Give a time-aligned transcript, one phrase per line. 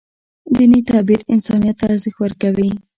[0.55, 2.69] دیني تعبیر انسانیت ته ارزښت ورکوي.